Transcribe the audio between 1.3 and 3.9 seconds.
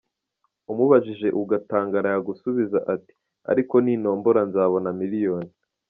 utangara yagusubiza ati: «ariko